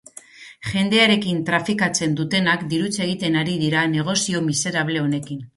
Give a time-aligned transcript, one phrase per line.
[0.69, 5.49] Jendearekin trafikatzen dutenak dirutza egiten ari dira negozio miserable honekin.